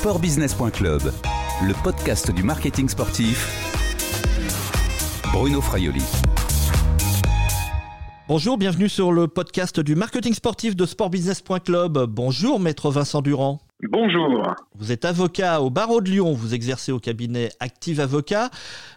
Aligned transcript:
Sportbusiness.club, 0.00 1.12
le 1.62 1.82
podcast 1.82 2.30
du 2.30 2.42
marketing 2.42 2.88
sportif. 2.88 3.46
Bruno 5.30 5.60
Fraioli. 5.60 6.02
Bonjour, 8.26 8.56
bienvenue 8.56 8.88
sur 8.88 9.12
le 9.12 9.28
podcast 9.28 9.78
du 9.78 9.94
marketing 9.96 10.32
sportif 10.32 10.74
de 10.74 10.86
sportbusiness.club. 10.86 12.06
Bonjour, 12.08 12.58
maître 12.58 12.90
Vincent 12.90 13.20
Durand. 13.20 13.60
Bonjour. 13.88 14.54
Vous 14.74 14.92
êtes 14.92 15.06
avocat 15.06 15.62
au 15.62 15.70
barreau 15.70 16.02
de 16.02 16.10
Lyon, 16.10 16.32
vous 16.34 16.54
exercez 16.54 16.92
au 16.92 16.98
cabinet 16.98 17.48
Active 17.60 18.00
Avocat 18.00 18.50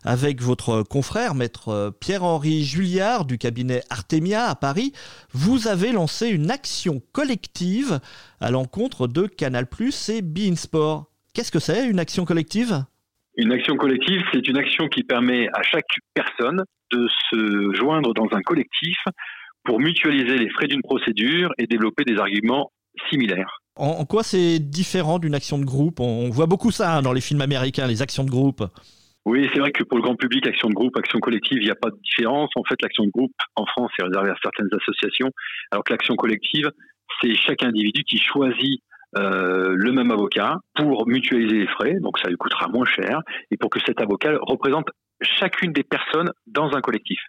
avec 0.03 0.41
votre 0.41 0.83
confrère 0.83 1.35
maître 1.35 1.93
Pierre-Henri 2.01 2.63
Julliard 2.63 3.23
du 3.23 3.37
cabinet 3.37 3.81
Artemia 3.89 4.43
à 4.43 4.55
Paris. 4.55 4.91
Vous 5.31 5.69
avez 5.69 5.93
lancé 5.93 6.27
une 6.27 6.51
action 6.51 7.01
collective 7.13 8.01
à 8.41 8.51
l'encontre 8.51 9.07
de 9.07 9.25
Canal+ 9.25 9.67
et 10.09 10.21
Beansport. 10.21 11.05
Qu'est-ce 11.33 11.51
que 11.51 11.59
c'est 11.59 11.87
une 11.87 11.99
action 11.99 12.25
collective? 12.25 12.83
Une 13.37 13.53
action 13.53 13.77
collective, 13.77 14.21
c'est 14.33 14.45
une 14.49 14.57
action 14.57 14.89
qui 14.89 15.03
permet 15.03 15.47
à 15.53 15.63
chaque 15.63 15.85
personne 16.13 16.61
de 16.91 17.07
se 17.29 17.73
joindre 17.73 18.13
dans 18.13 18.27
un 18.33 18.41
collectif 18.41 18.97
pour 19.63 19.79
mutualiser 19.79 20.37
les 20.37 20.49
frais 20.49 20.67
d'une 20.67 20.81
procédure 20.81 21.51
et 21.57 21.67
développer 21.67 22.03
des 22.03 22.17
arguments 22.17 22.69
similaires. 23.09 23.62
En, 23.75 24.05
quoi 24.05 24.23
c'est 24.23 24.59
différent 24.59 25.17
d'une 25.19 25.33
action 25.33 25.57
de 25.57 25.65
groupe? 25.65 25.99
On, 25.99 26.29
voit 26.29 26.45
beaucoup 26.45 26.71
ça 26.71 27.01
dans 27.01 27.13
les 27.13 27.21
films 27.21 27.41
américains, 27.41 27.87
les 27.87 28.01
actions 28.01 28.23
de 28.23 28.29
groupe. 28.29 28.63
Oui, 29.25 29.49
c'est 29.53 29.59
vrai 29.59 29.71
que 29.71 29.83
pour 29.83 29.97
le 29.97 30.03
grand 30.03 30.15
public, 30.15 30.45
action 30.45 30.69
de 30.69 30.73
groupe, 30.73 30.95
action 30.97 31.19
collective, 31.19 31.57
il 31.59 31.65
n'y 31.65 31.71
a 31.71 31.75
pas 31.75 31.89
de 31.89 31.97
différence. 32.03 32.49
En 32.55 32.63
fait, 32.63 32.75
l'action 32.81 33.05
de 33.05 33.09
groupe, 33.09 33.33
en 33.55 33.65
France, 33.65 33.89
est 33.99 34.03
réservée 34.03 34.29
à 34.29 34.35
certaines 34.43 34.67
associations, 34.79 35.31
alors 35.71 35.83
que 35.83 35.93
l'action 35.93 36.15
collective, 36.15 36.69
c'est 37.21 37.33
chaque 37.35 37.63
individu 37.63 38.03
qui 38.03 38.17
choisit 38.17 38.81
euh, 39.17 39.73
le 39.75 39.91
même 39.91 40.11
avocat 40.11 40.57
pour 40.75 41.07
mutualiser 41.07 41.59
les 41.59 41.67
frais, 41.67 41.95
donc 42.01 42.19
ça 42.19 42.29
lui 42.29 42.35
coûtera 42.35 42.67
moins 42.67 42.85
cher, 42.85 43.21
et 43.49 43.57
pour 43.57 43.69
que 43.69 43.79
cet 43.85 44.01
avocat 44.01 44.37
représente 44.41 44.87
chacune 45.21 45.71
des 45.71 45.83
personnes 45.83 46.31
dans 46.47 46.73
un 46.73 46.81
collectif. 46.81 47.19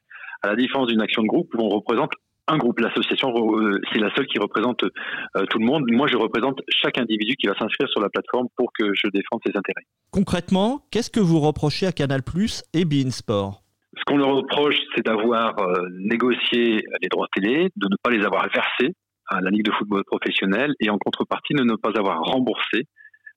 À 0.43 0.49
la 0.49 0.57
différence 0.57 0.89
d'une 0.89 1.01
action 1.01 1.23
de 1.23 1.29
groupe 1.29 1.55
où 1.55 1.63
on 1.63 1.69
représente 1.69 2.13
un 2.49 2.59
groupe. 2.59 2.81
L'association, 2.81 3.31
euh, 3.31 3.81
c'est 3.93 3.99
la 3.99 4.15
seule 4.15 4.27
qui 4.27 4.39
représente 4.39 4.83
euh, 4.85 5.45
tout 5.51 5.59
le 5.59 5.67
monde. 5.67 5.85
Moi, 5.91 6.07
je 6.09 6.17
représente 6.17 6.61
chaque 6.69 6.99
individu 6.99 7.37
qui 7.37 7.47
va 7.47 7.55
s'inscrire 7.59 7.89
sur 7.89 8.01
la 8.01 8.09
plateforme 8.09 8.49
pour 8.57 8.71
que 8.79 8.93
je 8.95 9.09
défende 9.09 9.41
ses 9.47 9.57
intérêts. 9.57 9.85
Concrètement, 10.11 10.87
qu'est-ce 10.91 11.11
que 11.11 11.21
vous 11.21 11.41
reprochez 11.41 11.87
à 11.87 11.93
Canal 11.93 12.23
Plus 12.23 12.63
et 12.73 12.85
Bein 12.85 13.11
Sport? 13.11 13.63
Ce 13.97 14.03
qu'on 14.07 14.17
leur 14.17 14.35
reproche, 14.35 14.77
c'est 14.95 15.07
d'avoir 15.07 15.59
euh, 15.59 15.89
négocié 16.01 16.85
les 17.01 17.09
droits 17.09 17.29
télé, 17.35 17.71
de 17.77 17.87
ne 17.89 17.97
pas 18.03 18.11
les 18.11 18.25
avoir 18.25 18.49
versés 18.53 18.95
à 19.29 19.41
la 19.41 19.51
Ligue 19.51 19.65
de 19.65 19.73
football 19.73 20.03
professionnel 20.05 20.75
et 20.81 20.91
en 20.91 20.99
contrepartie 20.99 21.55
de 21.55 21.63
ne 21.63 21.77
pas 21.77 21.93
avoir 21.97 22.21
remboursé 22.21 22.83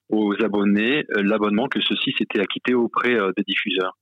aux 0.09 0.33
abonnés 0.43 1.03
l'abonnement 1.15 1.67
que 1.67 1.79
ceux-ci 1.81 2.13
s'étaient 2.17 2.41
acquittés 2.41 2.73
auprès 2.73 3.17
des 3.35 3.43
diffuseurs. 3.45 3.93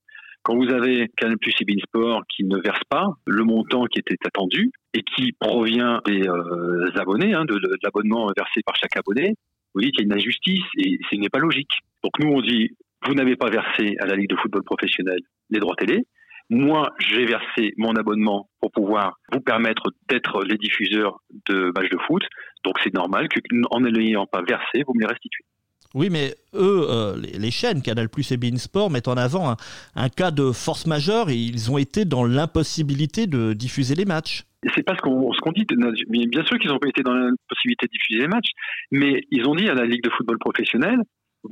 Quand 0.46 0.54
vous 0.54 0.72
avez 0.72 1.08
Canal 1.16 1.38
Plus 1.38 1.52
et 1.60 1.64
Beansport 1.64 2.22
qui 2.28 2.44
ne 2.44 2.56
versent 2.58 2.84
pas 2.88 3.08
le 3.26 3.42
montant 3.42 3.86
qui 3.86 3.98
était 3.98 4.14
attendu 4.24 4.70
et 4.94 5.02
qui 5.02 5.32
provient 5.32 6.00
des 6.06 6.22
euh, 6.28 6.88
abonnés, 6.94 7.34
hein, 7.34 7.44
de, 7.44 7.58
l'abonnement 7.82 8.28
versé 8.28 8.60
par 8.64 8.76
chaque 8.76 8.96
abonné, 8.96 9.34
vous 9.74 9.80
dites 9.80 9.96
qu'il 9.96 10.06
y 10.06 10.08
a 10.08 10.14
une 10.14 10.20
injustice 10.20 10.62
et 10.78 11.00
ce 11.10 11.16
n'est 11.16 11.30
pas 11.30 11.40
logique. 11.40 11.72
Donc 12.04 12.12
nous 12.20 12.28
on 12.28 12.40
dit 12.40 12.70
vous 13.04 13.14
n'avez 13.14 13.34
pas 13.34 13.50
versé 13.50 13.96
à 13.98 14.06
la 14.06 14.14
Ligue 14.14 14.30
de 14.30 14.36
football 14.36 14.62
professionnel 14.62 15.18
les 15.50 15.58
droits 15.58 15.74
télé. 15.74 16.06
Moi, 16.48 16.94
j'ai 17.00 17.24
versé 17.24 17.74
mon 17.76 17.96
abonnement 17.96 18.48
pour 18.60 18.70
pouvoir 18.70 19.18
vous 19.32 19.40
permettre 19.40 19.90
d'être 20.08 20.44
les 20.44 20.58
diffuseurs 20.58 21.22
de 21.48 21.72
matchs 21.74 21.90
de 21.90 21.98
foot. 22.06 22.22
Donc 22.62 22.76
c'est 22.84 22.94
normal 22.94 23.28
qu'en 23.28 23.80
ne 23.80 23.88
l'ayant 23.88 24.26
pas 24.26 24.42
versé, 24.42 24.84
vous 24.86 24.94
me 24.94 25.00
les 25.00 25.06
restituez. 25.06 25.42
Oui, 25.96 26.10
mais 26.10 26.34
eux, 26.54 26.86
euh, 26.90 27.16
les, 27.16 27.50
chaînes 27.50 27.80
Canal 27.80 28.08
Plus 28.08 28.30
et 28.30 28.36
Bein 28.36 28.58
Sport 28.58 28.90
mettent 28.90 29.08
en 29.08 29.16
avant 29.16 29.56
un, 29.94 30.08
cas 30.10 30.30
de 30.30 30.52
force 30.52 30.86
majeure 30.86 31.30
et 31.30 31.36
ils 31.36 31.70
ont 31.72 31.78
été 31.78 32.04
dans 32.04 32.24
l'impossibilité 32.24 33.26
de 33.26 33.54
diffuser 33.54 33.94
les 33.94 34.04
matchs. 34.04 34.44
C'est 34.74 34.82
pas 34.82 34.94
ce 34.94 35.00
qu'on 35.00 35.52
dit. 35.52 35.66
Bien 36.08 36.44
sûr 36.44 36.58
qu'ils 36.58 36.70
ont 36.70 36.78
été 36.86 37.02
dans 37.02 37.14
l'impossibilité 37.14 37.86
de 37.86 37.92
diffuser 37.92 38.20
les 38.20 38.28
matchs, 38.28 38.50
mais 38.90 39.22
ils 39.30 39.48
ont 39.48 39.54
dit 39.54 39.68
à 39.70 39.74
la 39.74 39.86
Ligue 39.86 40.04
de 40.04 40.10
football 40.10 40.38
professionnel 40.38 41.00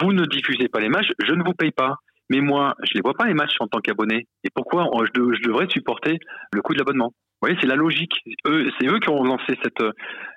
vous 0.00 0.12
ne 0.12 0.24
diffusez 0.26 0.68
pas 0.68 0.80
les 0.80 0.88
matchs, 0.88 1.10
je 1.24 1.32
ne 1.32 1.42
vous 1.44 1.54
paye 1.54 1.70
pas. 1.70 1.96
Mais 2.30 2.40
moi, 2.40 2.74
je 2.84 2.94
les 2.94 3.00
vois 3.02 3.14
pas 3.14 3.26
les 3.26 3.34
matchs 3.34 3.56
en 3.60 3.66
tant 3.66 3.80
qu'abonné. 3.80 4.26
Et 4.44 4.48
pourquoi 4.54 4.88
je 5.04 5.46
devrais 5.46 5.68
supporter 5.68 6.18
le 6.52 6.62
coût 6.62 6.72
de 6.72 6.78
l'abonnement? 6.78 7.12
C'est 7.60 7.66
la 7.66 7.76
logique. 7.76 8.12
c'est 8.24 8.86
eux 8.86 8.98
qui 9.00 9.08
ont 9.08 9.22
lancé 9.22 9.56
cette 9.62 9.80
euh, 9.80 9.92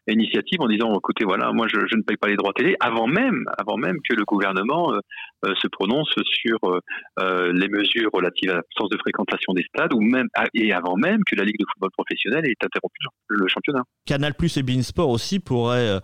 initiative 0.07 0.61
en 0.61 0.67
disant, 0.67 0.93
écoutez, 0.95 1.25
voilà, 1.25 1.51
moi, 1.51 1.67
je, 1.67 1.77
ne 1.95 2.01
paye 2.01 2.17
pas 2.17 2.27
les 2.27 2.35
droits 2.35 2.53
télé, 2.53 2.75
avant 2.79 3.07
même, 3.07 3.45
que 4.09 4.15
le 4.15 4.23
gouvernement 4.25 4.93
euh, 4.93 4.99
euh, 5.45 5.53
se 5.61 5.67
prononce 5.67 6.13
sur 6.23 6.57
les 7.17 7.67
mesures 7.67 8.09
relatives 8.13 8.49
à 8.51 8.55
l'absence 8.55 8.89
de 8.89 8.97
fréquentation 8.97 9.53
des 9.53 9.63
stades, 9.63 9.93
ou 9.93 10.01
même 10.01 10.27
et 10.53 10.71
avant 10.71 10.95
même 10.95 11.19
que 11.29 11.35
la 11.35 11.43
Ligue 11.43 11.59
de 11.59 11.65
football 11.73 11.91
professionnel 11.91 12.45
ait 12.45 12.55
interrompu 12.63 12.99
le 13.29 13.47
championnat. 13.47 13.83
Canal 14.05 14.33
Plus 14.33 14.57
et 14.57 14.63
Beansport 14.63 15.09
aussi 15.09 15.39
pourraient 15.39 15.99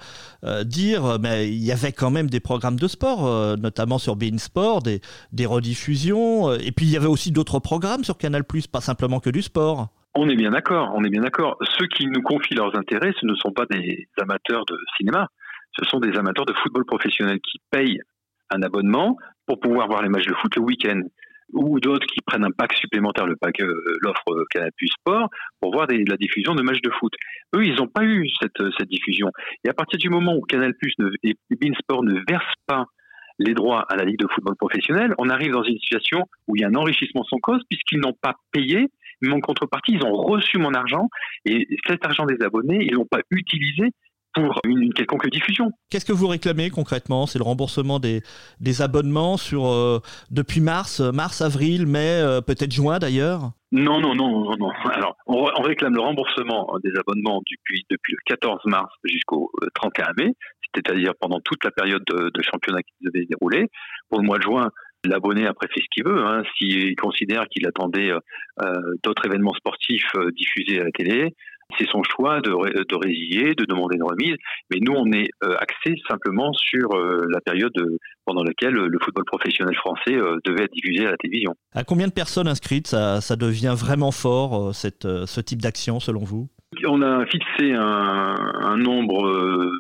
dire, 0.66 1.18
mais 1.20 1.48
il 1.48 1.64
y 1.64 1.72
avait 1.72 1.92
quand 1.92 2.12
même 2.12 2.30
des 2.30 2.40
programmes 2.40 2.78
de 2.78 2.88
sport, 2.88 3.58
notamment 3.58 3.98
sur 3.98 4.16
Beansport, 4.16 4.82
des, 4.82 5.02
des 5.32 5.46
rediffusions, 5.46 6.54
et 6.54 6.72
puis 6.72 6.86
il 6.86 6.92
y 6.92 6.98
avait 6.98 7.08
aussi 7.08 7.32
d'autres 7.32 7.60
programmes 7.60 8.04
sur 8.04 8.18
Canal 8.18 8.44
Plus, 8.44 8.68
pas 8.68 8.82
simplement 8.82 9.20
que 9.20 9.30
du 9.30 9.42
sport. 9.42 9.90
On 10.16 10.30
est 10.30 10.36
bien 10.36 10.52
d'accord, 10.52 10.92
on 10.96 11.04
est 11.04 11.10
bien 11.10 11.22
d'accord. 11.22 11.58
Ceux 11.78 11.88
qui 11.88 12.06
nous 12.06 12.22
confient 12.22 12.54
leurs 12.54 12.78
intérêts, 12.78 13.14
ce 13.20 13.26
ne 13.26 13.34
sont 13.34 13.52
pas 13.52 13.66
des 13.66 14.08
amateurs 14.22 14.64
de 14.66 14.78
cinéma, 14.98 15.28
ce 15.78 15.86
sont 15.86 16.00
des 16.00 16.16
amateurs 16.18 16.46
de 16.46 16.54
football 16.54 16.86
professionnel 16.86 17.40
qui 17.40 17.60
payent 17.72 18.00
un 18.52 18.62
abonnement 18.62 19.18
pour 19.48 19.60
pouvoir 19.60 19.88
voir 19.88 20.04
les 20.04 20.10
matchs 20.10 20.28
de 20.28 20.36
foot 20.36 20.56
le 20.56 20.62
week-end 20.62 21.02
ou 21.52 21.80
d'autres 21.80 22.06
qui 22.08 22.22
prennent 22.26 22.44
un 22.44 22.52
pack 22.52 22.74
supplémentaire, 22.74 23.26
le 23.26 23.36
pack, 23.36 23.60
euh, 23.62 23.74
l'offre 24.02 24.46
Canal 24.50 24.72
Sport, 25.00 25.30
pour 25.60 25.72
voir 25.72 25.88
la 25.90 26.18
diffusion 26.18 26.56
de 26.56 26.62
matchs 26.62 26.82
de 26.82 26.92
foot. 26.92 27.14
Eux, 27.56 27.66
ils 27.66 27.76
n'ont 27.76 27.88
pas 27.88 28.04
eu 28.04 28.28
cette, 28.42 28.62
cette, 28.78 28.90
diffusion. 28.90 29.30
Et 29.64 29.70
à 29.70 29.74
partir 29.74 30.00
du 30.00 30.10
moment 30.10 30.36
où 30.36 30.42
Canal 30.42 30.74
Plus 30.76 30.94
et 31.24 31.36
Sport 31.80 32.04
ne 32.04 32.20
versent 32.28 32.46
pas 32.66 32.86
les 33.40 33.54
droits 33.54 33.86
à 33.90 33.96
la 33.96 34.06
Ligue 34.06 34.20
de 34.20 34.28
football 34.28 34.56
professionnel, 34.56 35.14
on 35.18 35.30
arrive 35.30 35.52
dans 35.52 35.64
une 35.64 35.78
situation 35.80 36.28
où 36.48 36.56
il 36.56 36.62
y 36.62 36.66
a 36.66 36.68
un 36.68 36.76
enrichissement 36.76 37.24
sans 37.24 37.38
cause 37.38 37.62
puisqu'ils 37.70 38.00
n'ont 38.00 38.16
pas 38.20 38.36
payé 38.52 38.90
mais 39.24 39.34
en 39.34 39.40
contrepartie, 39.40 39.94
ils 39.94 40.06
ont 40.06 40.14
reçu 40.14 40.58
mon 40.58 40.74
argent 40.74 41.10
et 41.46 41.68
cet 41.88 42.06
argent 42.06 42.26
des 42.26 42.44
abonnés, 42.44 42.80
ils 42.82 42.94
l'ont 42.94 43.06
pas 43.06 43.22
utilisé 43.32 43.92
pour 44.34 44.60
une, 44.66 44.94
quelconque 44.94 45.30
diffusion. 45.30 45.72
Qu'est-ce 45.90 46.06
que 46.06 46.12
vous 46.12 46.28
réclamez 46.28 46.70
concrètement? 46.70 47.28
C'est 47.28 47.38
le 47.38 47.44
remboursement 47.44 48.00
des, 48.00 48.22
des 48.60 48.82
abonnements 48.82 49.38
sur 49.38 49.68
euh, 49.68 50.00
depuis 50.32 50.60
mars, 50.60 51.00
mars, 51.00 51.42
avril, 51.42 51.86
mai, 51.86 52.20
euh, 52.22 52.42
peut-être 52.42 52.72
juin 52.72 53.00
d'ailleurs? 53.00 53.52
Non, 53.72 54.02
non, 54.02 54.16
non, 54.16 54.44
non, 54.44 54.56
non. 54.58 54.72
Alors, 54.92 55.16
on, 55.28 55.44
réclame 55.62 55.94
le 55.94 56.02
remboursement 56.02 56.76
des 56.84 56.92
abonnements 57.00 57.42
depuis, 57.50 57.86
depuis 57.90 58.14
le 58.14 58.20
14 58.26 58.60
mars 58.66 58.92
jusqu'au 59.04 59.52
31 59.76 60.06
euh, 60.06 60.14
mai, 60.18 60.34
c'est-à-dire 60.76 61.14
pendant 61.20 61.40
toute 61.40 61.64
la 61.64 61.72
période 61.72 62.04
de, 62.08 62.32
de 62.34 62.42
championnat 62.42 62.82
qui 62.82 62.94
devait 63.02 63.26
dérouler. 63.26 63.70
Pour 64.10 64.20
le 64.20 64.26
mois 64.26 64.38
de 64.38 64.44
juin, 64.44 64.70
l'abonné 65.06 65.46
après 65.46 65.68
fait 65.68 65.82
ce 65.82 65.88
qu'il 65.92 66.06
veut. 66.06 66.26
Hein. 66.26 66.44
S'il 66.58 66.96
considère 66.96 67.48
qu'il 67.50 67.68
attendait 67.68 68.12
euh, 68.12 68.20
euh, 68.62 68.74
d'autres 69.04 69.26
événements 69.26 69.54
sportifs 69.54 70.16
euh, 70.16 70.32
diffusés 70.32 70.80
à 70.80 70.86
la 70.86 70.92
télé, 70.92 71.36
c'est 71.78 71.88
son 71.88 72.04
choix 72.04 72.40
de, 72.42 72.52
de 72.52 72.96
résilier, 72.96 73.56
de 73.56 73.66
demander 73.66 73.96
une 73.96 74.04
remise. 74.04 74.36
Mais 74.72 74.80
nous, 74.80 74.94
on 74.94 75.12
est 75.12 75.30
axé 75.60 75.96
simplement 76.08 76.54
sur 76.54 76.90
la 76.94 77.42
période 77.42 77.74
pendant 78.26 78.44
laquelle 78.44 78.74
le 78.74 79.00
football 79.02 79.24
professionnel 79.26 79.74
français 79.78 80.16
devait 80.46 80.66
être 80.66 80.74
diffusé 80.74 81.08
à 81.08 81.12
la 81.12 81.18
télévision. 81.18 81.56
À 81.74 81.84
combien 81.84 82.08
de 82.08 82.12
personnes 82.12 82.48
inscrites 82.48 82.88
ça, 82.88 83.22
ça 83.22 83.36
devient 83.36 83.74
vraiment 83.76 84.12
fort, 84.12 84.76
cette, 84.76 85.08
ce 85.26 85.42
type 85.42 85.64
d'action, 85.64 86.00
selon 86.00 86.20
vous? 86.20 86.48
On 86.86 87.02
a 87.02 87.26
fixé 87.26 87.74
un, 87.74 88.36
un 88.62 88.78
nombre 88.78 89.72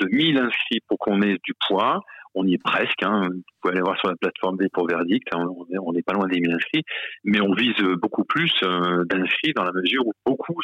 de 0.00 0.08
1000 0.12 0.38
inscrits 0.38 0.80
pour 0.86 0.98
qu'on 0.98 1.22
ait 1.22 1.38
du 1.42 1.54
poids 1.66 2.02
on 2.34 2.46
y 2.46 2.54
est 2.54 2.62
presque. 2.62 3.02
Hein. 3.02 3.28
Vous 3.28 3.42
pouvez 3.60 3.74
aller 3.74 3.82
voir 3.82 3.98
sur 3.98 4.08
la 4.08 4.16
plateforme 4.16 4.56
B 4.56 4.64
pour 4.72 4.86
Verdict. 4.86 5.28
Hein. 5.34 5.46
On 5.84 5.92
n'est 5.92 6.02
pas 6.02 6.14
loin 6.14 6.26
des 6.26 6.40
1000 6.40 6.52
inscrits, 6.52 6.82
mais 7.24 7.40
on 7.40 7.52
vise 7.54 7.76
beaucoup 8.00 8.24
plus 8.24 8.52
euh, 8.62 9.04
d'inscrits 9.04 9.52
dans 9.54 9.64
la 9.64 9.72
mesure 9.72 10.06
où 10.06 10.12
beaucoup 10.26 10.56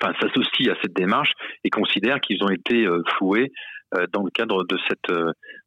s'associent 0.00 0.72
à 0.72 0.76
cette 0.82 0.94
démarche 0.94 1.32
et 1.64 1.70
considèrent 1.70 2.20
qu'ils 2.20 2.42
ont 2.42 2.50
été 2.50 2.86
euh, 2.86 3.02
floués 3.16 3.50
euh, 3.94 4.06
dans 4.12 4.22
le 4.22 4.30
cadre 4.30 4.64
de 4.64 4.78
cette 4.88 5.16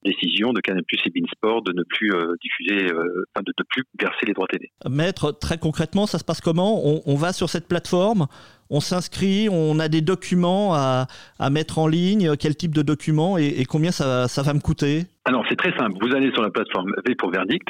décision 0.04 0.54
de 0.54 0.62
Canal 0.62 0.84
Plus 0.88 1.00
et 1.06 1.10
Beansport 1.10 1.63
de 1.63 1.74
ne 1.74 1.84
plus 1.84 2.12
diffuser, 2.42 2.88
de 2.88 3.54
ne 3.58 3.63
plus 3.69 3.84
verser 4.00 4.25
les 4.28 4.34
droits 4.34 4.48
télé. 4.48 4.69
Maître, 4.90 5.31
très 5.31 5.58
concrètement, 5.58 6.06
ça 6.06 6.19
se 6.19 6.24
passe 6.24 6.42
comment? 6.42 6.81
On, 7.08 7.16
va 7.16 7.34
sur 7.34 7.50
cette 7.50 7.68
plateforme, 7.68 8.28
on 8.72 8.80
s'inscrit, 8.80 9.50
on 9.52 9.78
a 9.80 9.90
des 9.90 10.02
documents 10.02 10.74
à, 10.74 11.08
mettre 11.52 11.78
en 11.78 11.88
ligne, 11.88 12.36
quel 12.40 12.56
type 12.56 12.74
de 12.74 12.82
documents 12.82 13.38
et, 13.38 13.66
combien 13.66 13.92
ça, 13.92 14.28
va 14.28 14.54
me 14.54 14.60
coûter? 14.60 15.04
Alors 15.26 15.46
c'est 15.50 15.58
très 15.58 15.78
simple, 15.78 15.98
vous 16.02 16.16
allez 16.16 16.32
sur 16.32 16.42
la 16.42 16.50
plateforme 16.50 16.92
V 17.06 17.16
pour 17.16 17.30
Verdict, 17.30 17.68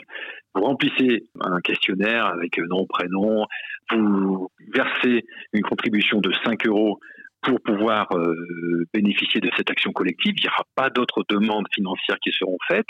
vous 0.53 0.61
remplissez 0.61 1.25
un 1.41 1.59
questionnaire 1.61 2.27
avec 2.27 2.57
nom, 2.59 2.85
prénom, 2.85 3.45
vous 3.91 4.49
versez 4.73 5.25
une 5.53 5.63
contribution 5.63 6.21
de 6.21 6.31
5 6.45 6.67
euros 6.67 6.99
pour 7.41 7.59
pouvoir 7.61 8.07
euh, 8.13 8.85
bénéficier 8.93 9.41
de 9.41 9.49
cette 9.57 9.69
action 9.69 9.91
collective. 9.91 10.33
Il 10.37 10.43
n'y 10.43 10.49
aura 10.49 10.63
pas 10.75 10.89
d'autres 10.89 11.23
demandes 11.27 11.65
financières 11.73 12.17
qui 12.23 12.31
seront 12.31 12.57
faites. 12.67 12.87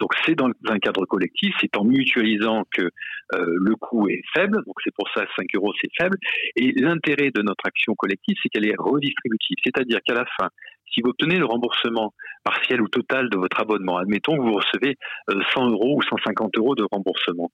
Donc 0.00 0.12
c'est 0.24 0.34
dans 0.34 0.50
un 0.68 0.78
cadre 0.78 1.06
collectif, 1.06 1.54
c'est 1.60 1.76
en 1.76 1.84
mutualisant 1.84 2.64
que 2.70 2.82
euh, 2.82 2.90
le 3.30 3.76
coût 3.76 4.08
est 4.08 4.22
faible. 4.34 4.62
Donc 4.66 4.74
c'est 4.84 4.94
pour 4.94 5.08
ça 5.14 5.24
5 5.36 5.46
euros 5.54 5.72
c'est 5.80 5.90
faible. 5.98 6.18
Et 6.56 6.72
l'intérêt 6.72 7.30
de 7.30 7.42
notre 7.42 7.66
action 7.66 7.94
collective, 7.94 8.36
c'est 8.42 8.48
qu'elle 8.50 8.66
est 8.66 8.76
redistributive. 8.78 9.56
C'est-à-dire 9.64 10.00
qu'à 10.06 10.14
la 10.14 10.26
fin, 10.38 10.48
si 10.92 11.00
vous 11.02 11.10
obtenez 11.10 11.36
le 11.36 11.44
remboursement 11.44 12.12
partiel 12.44 12.80
ou 12.80 12.88
total 12.88 13.28
de 13.30 13.36
votre 13.36 13.60
abonnement, 13.60 13.96
admettons 13.96 14.36
que 14.36 14.42
vous 14.42 14.54
recevez 14.54 14.96
100 15.28 15.34
euh, 15.34 15.70
euros 15.70 15.96
ou 15.98 16.02
150 16.02 16.56
euros 16.58 16.74
de 16.74 16.84
remboursement, 16.90 17.50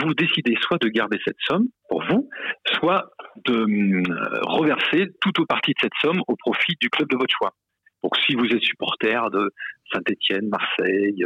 vous 0.00 0.14
décidez 0.14 0.56
soit 0.60 0.78
de 0.80 0.88
garder 0.88 1.18
cette 1.24 1.38
somme 1.40 1.66
pour 1.88 2.02
vous, 2.04 2.28
soit 2.78 3.10
de 3.44 3.54
euh, 3.54 4.02
reverser 4.42 5.10
toute 5.20 5.38
ou 5.38 5.46
partie 5.46 5.72
de 5.72 5.78
cette 5.80 5.92
somme 6.00 6.22
au 6.28 6.36
profit 6.36 6.76
du 6.80 6.88
club 6.88 7.08
de 7.08 7.16
votre 7.16 7.34
choix. 7.36 7.52
Donc 8.02 8.16
si 8.26 8.34
vous 8.34 8.46
êtes 8.46 8.62
supporter 8.62 9.30
de 9.30 9.50
Saint-Étienne, 9.92 10.48
Marseille, 10.48 11.24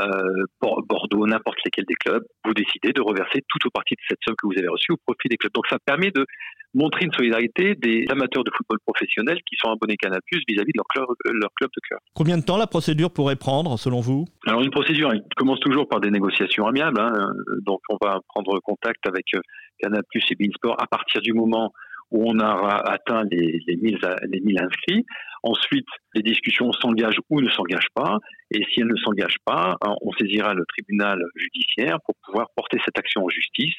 euh, 0.00 0.44
Bordeaux, 0.60 1.26
n'importe 1.26 1.58
lesquels 1.64 1.86
des 1.86 1.94
clubs, 1.94 2.24
vous 2.44 2.54
décidez 2.54 2.92
de 2.92 3.00
reverser 3.00 3.42
toute 3.48 3.64
ou 3.64 3.70
partie 3.70 3.94
de 3.94 4.00
cette 4.08 4.18
somme 4.24 4.34
que 4.36 4.46
vous 4.46 4.58
avez 4.58 4.68
reçue 4.68 4.92
au 4.92 4.96
profit 4.96 5.28
des 5.28 5.36
clubs. 5.36 5.52
Donc 5.52 5.66
ça 5.68 5.78
permet 5.78 6.10
de 6.10 6.26
montrer 6.74 7.04
une 7.04 7.12
solidarité 7.12 7.74
des 7.74 8.04
amateurs 8.10 8.44
de 8.44 8.50
football 8.56 8.78
professionnel 8.86 9.38
qui 9.48 9.56
sont 9.56 9.70
abonnés 9.70 9.96
Canal+ 9.96 10.20
vis-à-vis 10.30 10.72
de 10.72 10.78
leur 10.78 10.86
club, 10.86 11.06
leur 11.24 11.50
club 11.54 11.70
de 11.70 11.80
cœur. 11.88 11.98
Combien 12.14 12.38
de 12.38 12.44
temps 12.44 12.56
la 12.56 12.66
procédure 12.66 13.12
pourrait 13.12 13.36
prendre 13.36 13.76
selon 13.78 14.00
vous? 14.00 14.26
Alors 14.46 14.60
une 14.62 14.70
procédure 14.70 15.12
elle 15.12 15.22
commence 15.36 15.60
toujours 15.60 15.88
par 15.88 16.00
des 16.00 16.10
négociations 16.10 16.66
amiables. 16.66 17.00
Hein. 17.00 17.32
donc 17.62 17.80
on 17.88 17.96
va 18.00 18.20
prendre 18.28 18.58
contact 18.60 19.06
avec 19.06 19.34
euh, 19.34 19.40
Canal+ 19.80 20.02
et 20.14 20.34
Beansport 20.36 20.76
à 20.80 20.86
partir 20.86 21.20
du 21.22 21.32
moment 21.32 21.72
où 22.10 22.30
on 22.30 22.38
aura 22.38 22.78
atteint 22.90 23.24
les, 23.30 23.60
les, 23.66 23.76
1000, 23.76 23.98
les 24.28 24.40
1000 24.40 24.62
inscrits. 24.62 25.04
Ensuite, 25.42 25.86
les 26.14 26.22
discussions 26.22 26.70
s'engagent 26.72 27.20
ou 27.30 27.40
ne 27.40 27.48
s'engagent 27.50 27.92
pas. 27.94 28.18
Et 28.50 28.62
si 28.70 28.80
elles 28.80 28.88
ne 28.88 28.96
s'engagent 28.96 29.40
pas, 29.44 29.76
hein, 29.80 29.94
on 30.02 30.12
saisira 30.12 30.54
le 30.54 30.64
tribunal 30.66 31.22
judiciaire 31.34 31.98
pour 32.04 32.14
pouvoir 32.24 32.48
porter 32.54 32.78
cette 32.84 32.98
action 32.98 33.24
en 33.24 33.28
justice. 33.28 33.74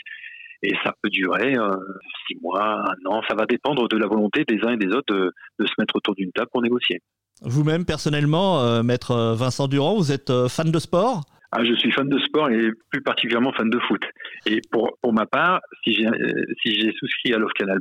Et 0.63 0.73
ça 0.83 0.93
peut 1.01 1.09
durer 1.09 1.55
euh, 1.55 1.71
six 2.27 2.37
mois, 2.41 2.83
un 2.87 3.09
an. 3.09 3.21
Ça 3.27 3.35
va 3.35 3.45
dépendre 3.45 3.87
de 3.87 3.97
la 3.97 4.07
volonté 4.07 4.43
des 4.47 4.59
uns 4.63 4.73
et 4.73 4.77
des 4.77 4.87
autres 4.87 5.13
de, 5.13 5.31
de 5.59 5.65
se 5.65 5.73
mettre 5.79 5.95
autour 5.95 6.15
d'une 6.15 6.31
table 6.31 6.49
pour 6.51 6.61
négocier. 6.61 7.01
Vous-même, 7.41 7.85
personnellement, 7.85 8.61
euh, 8.61 8.83
maître 8.83 9.33
Vincent 9.35 9.67
Durand, 9.67 9.95
vous 9.95 10.11
êtes 10.11 10.29
euh, 10.29 10.47
fan 10.47 10.71
de 10.71 10.79
sport? 10.79 11.23
Ah, 11.51 11.63
je 11.63 11.73
suis 11.75 11.91
fan 11.91 12.07
de 12.07 12.19
sport 12.19 12.49
et 12.49 12.71
plus 12.89 13.01
particulièrement 13.01 13.51
fan 13.53 13.69
de 13.69 13.79
foot. 13.79 14.03
Et 14.45 14.61
pour, 14.71 14.97
pour 15.01 15.13
ma 15.13 15.25
part, 15.25 15.59
si 15.83 15.93
j'ai 15.93 16.07
euh, 16.07 16.45
si 16.61 16.91
souscrit 16.97 17.33
à 17.33 17.37
l'offre 17.37 17.53
Canal+, 17.53 17.79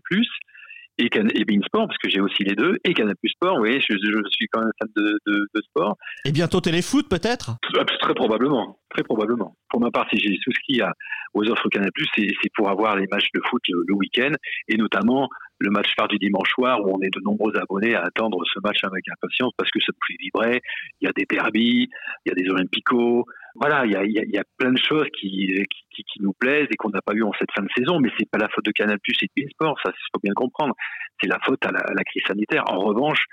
et, 1.01 1.09
Can 1.09 1.29
et 1.29 1.45
Sport, 1.65 1.87
parce 1.87 1.99
que 1.99 2.11
j'ai 2.11 2.21
aussi 2.21 2.45
les 2.45 2.55
deux, 2.55 2.77
et 2.85 2.95
Canal 2.95 3.17
Plus 3.17 3.31
Sport, 3.31 3.59
oui, 3.61 3.81
je, 3.81 3.97
je, 3.97 4.23
suis 4.31 4.47
quand 4.49 4.61
même 4.61 4.73
fan 4.79 4.89
de, 4.97 5.19
de, 5.27 5.47
de 5.55 5.63
sport. 5.63 5.97
Et 6.25 6.33
bientôt 6.33 6.61
Téléfoot, 6.61 7.09
peut-être? 7.09 7.57
Très 8.01 8.15
probablement, 8.15 8.79
très 8.91 9.03
probablement. 9.03 9.57
Pour 9.71 9.81
ma 9.81 9.91
part, 9.91 10.07
si 10.11 10.19
j'ai 10.19 10.37
souscrit 10.43 10.81
à, 10.83 10.93
aux 11.35 11.49
offres 11.49 11.69
Canal 11.69 11.91
Plus, 11.95 12.07
c'est 12.17 12.53
pour 12.55 12.69
avoir 12.69 12.97
les 12.97 13.07
matchs 13.11 13.29
de 13.35 13.41
foot 13.49 13.63
le, 13.69 13.95
week-end, 13.95 14.33
et 14.69 14.77
notamment 14.77 15.29
le 15.59 15.71
match 15.71 15.89
phare 15.97 16.09
du 16.09 16.19
dimanche 16.19 16.51
soir, 16.51 16.81
où 16.83 16.95
on 16.95 17.01
est 17.03 17.15
de 17.15 17.21
nombreux 17.21 17.57
abonnés 17.57 17.95
à 17.95 18.03
attendre 18.03 18.39
ce 18.53 18.61
match 18.63 18.83
avec 18.83 19.05
impatience, 19.09 19.53
parce 19.57 19.71
que 19.71 19.81
ça 19.81 19.93
nous 19.93 20.07
fait 20.07 20.23
vibrer. 20.23 20.61
Il 21.01 21.07
y 21.07 21.09
a 21.09 21.13
des 21.13 21.27
derbies, 21.29 21.89
il 22.25 22.29
y 22.29 22.33
a 22.33 22.35
des 22.35 22.49
Olympicos, 22.51 23.25
voilà, 23.55 23.85
il 23.85 23.93
y 23.93 23.97
a, 23.97 24.05
il 24.05 24.43
plein 24.59 24.73
de 24.73 24.79
choses 24.79 25.07
qui, 25.19 25.53
nous 26.21 26.33
plaisent 26.33 26.69
et 26.71 26.77
qu'on 26.77 26.91
n'a 26.91 27.03
pas 27.03 27.15
eu 27.15 27.23
en 27.23 27.33
cette 27.39 27.51
fin 27.55 27.63
de 27.63 27.69
saison, 27.77 27.99
mais 28.01 28.11
c'est 28.19 28.29
pas 28.31 28.39
la 28.39 28.49
faute 28.49 28.65
de 28.65 28.73
Canal 28.73 28.99
Plus 29.01 29.17
et 29.23 29.43
de 29.43 29.51
Sport, 29.51 29.79
ça 29.83 29.91
faut 30.13 30.21
bien 30.23 30.35
comprendre. 30.35 30.75
C'est 31.21 31.29
la 31.29 31.39
faute 31.45 31.65
à 31.65 31.71
la, 31.71 31.81
à 31.81 31.93
la, 31.95 32.05
crise 32.05 32.23
sanitaire. 32.27 32.65
En 32.69 32.79
revanche, 32.79 33.25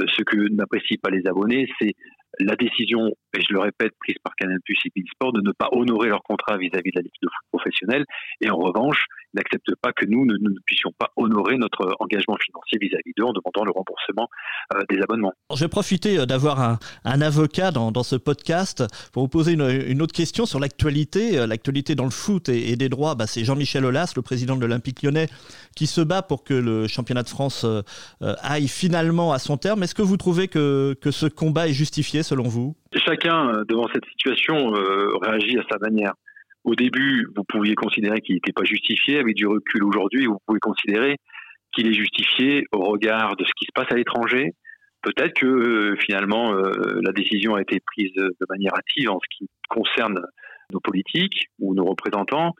euh, 0.00 0.06
ce 0.08 0.22
que 0.22 0.36
n'apprécient 0.52 0.98
pas 1.02 1.10
les 1.10 1.26
abonnés, 1.26 1.68
c'est 1.80 1.94
la 2.40 2.56
décision, 2.56 3.10
et 3.34 3.42
je 3.42 3.52
le 3.52 3.60
répète, 3.60 3.92
prise 4.00 4.16
par 4.22 4.34
Canal 4.36 4.58
Plus 4.64 4.78
et 4.84 5.04
Sport 5.12 5.32
de 5.32 5.40
ne 5.40 5.52
pas 5.52 5.68
honorer 5.72 6.08
leur 6.08 6.22
contrat 6.22 6.56
vis-à-vis 6.56 6.90
de 6.90 6.96
la 6.96 7.02
Ligue 7.02 7.12
de 7.22 7.28
foot 7.28 7.58
professionnelle. 7.58 8.04
Et 8.40 8.50
en 8.50 8.56
revanche, 8.56 9.06
ils 9.32 9.38
n'acceptent 9.38 9.74
pas 9.82 9.92
que 9.92 10.06
nous, 10.06 10.24
ne, 10.24 10.36
puissions 10.64 10.92
pas 10.98 11.10
honorer 11.16 11.56
notre 11.56 11.96
engagement 11.98 12.36
financier 12.36 12.78
vis-à-vis 12.80 13.12
d'eux 13.16 13.24
en 13.24 13.32
demandant 13.32 13.64
le 13.64 13.72
remboursement 13.72 14.28
euh, 14.74 14.82
des 14.88 15.00
abonnements. 15.02 15.32
Je 15.54 15.64
vais 15.64 15.68
profiter 15.68 16.18
euh, 16.18 16.26
d'avoir 16.26 16.60
un, 17.04 17.20
avocat 17.20 17.70
dans, 17.70 18.02
ce 18.02 18.16
podcast 18.16 18.84
pour 19.12 19.24
vous 19.24 19.28
poser 19.28 19.52
une, 19.52 20.02
autre 20.02 20.14
question 20.14 20.46
sur 20.46 20.60
l'actualité. 20.60 21.38
Euh, 21.38 21.46
l'actualité 21.46 21.94
dans 21.94 22.04
le 22.04 22.10
foot 22.10 22.48
et, 22.48 22.76
des 22.76 22.88
droits, 22.88 23.14
bah, 23.14 23.26
c'est 23.26 23.44
Jean-Michel 23.44 23.84
Aulas, 23.84 24.12
le 24.16 24.22
président 24.22 24.56
de 24.56 24.60
l'Olympique 24.60 25.02
lyonnais, 25.02 25.26
qui 25.74 25.86
se 25.86 26.00
bat 26.00 26.22
pour 26.22 26.44
que 26.44 26.54
le 26.54 26.86
championnat 26.86 27.22
de 27.22 27.28
France 27.28 27.64
euh, 27.64 27.82
aille 28.20 28.68
finalement 28.68 29.32
à 29.32 29.38
son 29.38 29.56
terme. 29.56 29.82
Est-ce 29.82 29.94
que 29.94 30.02
vous 30.02 30.16
trouvez 30.16 30.48
que 30.48 30.96
ce 31.10 31.26
combat 31.26 31.68
est 31.68 31.72
justifié 31.72 32.22
selon 32.22 32.44
vous? 32.44 32.76
Chacun, 32.96 33.48
euh, 33.48 33.64
devant 33.68 33.88
cette 33.92 34.04
situation, 34.06 34.74
euh, 34.74 35.08
réagit 35.20 35.58
à 35.58 35.64
sa 35.70 35.78
manière. 35.78 36.12
Au 36.62 36.74
début, 36.74 37.26
vous 37.36 37.44
pouviez 37.44 37.74
considérer 37.74 38.20
qu'il 38.20 38.36
n'était 38.36 38.52
pas 38.52 38.64
justifié. 38.64 39.18
Avec 39.18 39.34
du 39.34 39.46
recul 39.46 39.84
aujourd'hui, 39.84 40.26
vous 40.26 40.38
pouvez 40.46 40.60
considérer 40.60 41.16
qu'il 41.74 41.88
est 41.88 41.92
justifié 41.92 42.64
au 42.72 42.84
regard 42.84 43.36
de 43.36 43.44
ce 43.44 43.50
qui 43.56 43.66
se 43.66 43.72
passe 43.74 43.90
à 43.90 43.96
l'étranger. 43.96 44.52
Peut-être 45.02 45.34
que 45.34 45.46
euh, 45.46 45.96
finalement, 45.96 46.52
la 46.54 47.12
décision 47.12 47.56
a 47.56 47.60
été 47.60 47.80
prise 47.80 48.12
de 48.14 48.46
manière 48.48 48.72
hâtive 48.74 49.10
en 49.10 49.18
ce 49.18 49.36
qui 49.36 49.50
concerne 49.68 50.20
nos 50.72 50.80
politiques 50.80 51.48
ou 51.58 51.74
nos 51.74 51.84
représentants. 51.84 52.52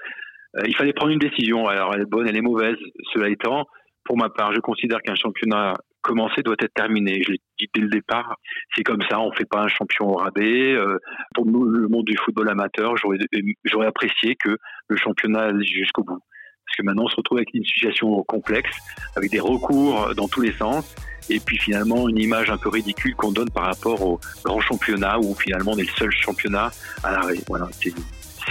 il 0.66 0.76
fallait 0.76 0.92
prendre 0.92 1.12
une 1.12 1.18
décision. 1.18 1.66
Alors, 1.66 1.94
elle 1.94 2.02
est 2.02 2.10
bonne, 2.10 2.28
elle 2.28 2.36
est 2.36 2.42
mauvaise. 2.42 2.76
Cela 3.14 3.30
étant, 3.30 3.64
pour 4.04 4.18
ma 4.18 4.28
part, 4.28 4.52
je 4.52 4.60
considère 4.60 5.00
qu'un 5.00 5.14
championnat 5.14 5.74
commencer 6.04 6.42
doit 6.42 6.54
être 6.60 6.74
terminé. 6.74 7.22
Je 7.26 7.32
l'ai 7.32 7.40
dit 7.58 7.68
dès 7.74 7.80
le 7.80 7.88
départ, 7.88 8.36
c'est 8.76 8.84
comme 8.84 9.02
ça, 9.10 9.18
on 9.18 9.30
ne 9.30 9.34
fait 9.34 9.48
pas 9.48 9.62
un 9.62 9.68
champion 9.68 10.10
au 10.10 10.14
rabais. 10.14 10.74
Euh, 10.74 10.98
pour 11.34 11.46
nous, 11.46 11.64
le 11.64 11.88
monde 11.88 12.04
du 12.04 12.16
football 12.16 12.50
amateur, 12.50 12.94
j'aurais 12.96 13.86
apprécié 13.86 14.36
que 14.36 14.56
le 14.88 14.96
championnat 14.96 15.46
aille 15.46 15.66
jusqu'au 15.66 16.04
bout. 16.04 16.20
Parce 16.66 16.76
que 16.78 16.82
maintenant, 16.82 17.04
on 17.04 17.08
se 17.08 17.16
retrouve 17.16 17.38
avec 17.38 17.52
une 17.54 17.64
situation 17.64 18.22
complexe, 18.24 18.76
avec 19.16 19.30
des 19.30 19.40
recours 19.40 20.14
dans 20.14 20.28
tous 20.28 20.40
les 20.40 20.52
sens, 20.52 20.94
et 21.30 21.40
puis 21.40 21.58
finalement 21.58 22.08
une 22.08 22.18
image 22.18 22.50
un 22.50 22.58
peu 22.58 22.68
ridicule 22.68 23.14
qu'on 23.14 23.32
donne 23.32 23.50
par 23.50 23.64
rapport 23.64 24.02
au 24.02 24.20
grand 24.44 24.60
championnat, 24.60 25.18
où 25.18 25.34
finalement 25.34 25.72
on 25.72 25.78
est 25.78 25.88
le 25.88 25.96
seul 25.96 26.10
championnat 26.10 26.70
à 27.02 27.12
l'arrêt. 27.12 27.38
Voilà, 27.48 27.68
c'est 27.72 27.92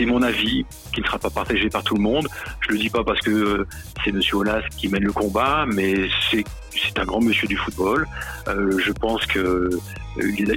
mon 0.01 0.22
avis 0.22 0.66
qui 0.94 1.01
ne 1.01 1.06
sera 1.06 1.19
pas 1.19 1.30
partagé 1.30 1.69
par 1.69 1.84
tout 1.84 1.95
le 1.95 2.01
monde. 2.01 2.28
Je 2.62 2.72
le 2.72 2.78
dis 2.78 2.90
pas 2.90 3.04
parce 3.04 3.19
que 3.22 3.31
euh, 3.31 3.68
c'est 4.04 4.12
Monsieur 4.12 4.38
Olas 4.38 4.63
qui 4.78 4.88
mène 4.88 5.04
le 5.04 5.13
combat, 5.13 5.66
mais 5.68 6.07
c'est 6.30 6.44
c'est 6.81 7.00
un 7.00 7.06
grand 7.06 7.22
monsieur 7.22 7.48
du 7.48 7.56
football. 7.56 8.07
Euh, 8.48 8.78
je 8.80 8.92
pense 8.92 9.25
que 9.25 9.40
euh, 9.40 9.80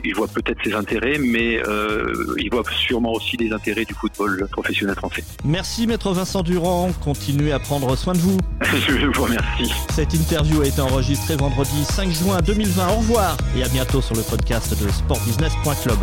il, 0.05 0.15
voit 0.15 0.29
peut-être 0.29 0.59
ses 0.65 0.75
intérêts, 0.75 1.19
mais 1.19 1.63
euh, 1.67 2.35
il 2.39 2.51
voit 2.51 2.63
sûrement 2.71 3.13
aussi 3.13 3.37
les 3.37 3.53
intérêts 3.53 3.85
du 3.85 3.95
football 3.95 4.47
professionnel 4.51 4.95
français. 4.97 5.25
Merci 5.45 5.87
Maître 5.87 6.13
Vincent 6.13 6.43
Durand, 6.43 6.91
continuez 7.03 7.53
à 7.53 7.59
prendre 7.59 7.95
soin 7.97 8.13
de 8.13 8.19
vous. 8.19 8.39
je 8.63 9.07
vous 9.07 9.23
remercie. 9.25 9.73
Cette 9.91 10.15
interview 10.15 10.63
a 10.63 10.67
été 10.67 10.81
enregistrée 10.81 11.37
vendredi 11.37 11.85
5 11.85 12.11
juin 12.11 12.39
2020. 12.41 12.89
Au 12.89 12.97
revoir 12.97 13.37
et 13.57 13.63
à 13.63 13.69
bientôt 13.69 14.01
sur 14.01 14.15
le 14.15 14.23
podcast 14.23 14.83
de 14.83 14.89
sportbusiness.club. 14.89 15.99